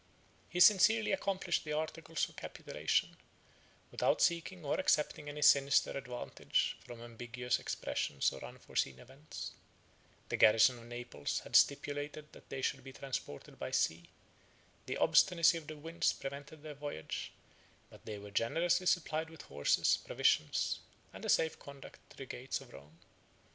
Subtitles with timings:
[0.49, 3.17] He sincerely accomplished the articles of capitulation,
[3.91, 9.51] without seeking or accepting any sinister advantage from ambiguous expressions or unforeseen events:
[10.29, 14.09] the garrison of Naples had stipulated that they should be transported by sea;
[14.87, 17.31] the obstinacy of the winds prevented their voyage,
[17.91, 20.79] but they were generously supplied with horses, provisions,
[21.13, 22.97] and a safe conduct to the gates of Rome.